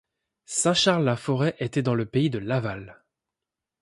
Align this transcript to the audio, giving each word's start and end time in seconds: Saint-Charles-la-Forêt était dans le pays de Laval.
Saint-Charles-la-Forêt 0.47 1.55
était 1.59 1.83
dans 1.83 1.93
le 1.93 2.07
pays 2.07 2.31
de 2.31 2.39
Laval. 2.39 3.03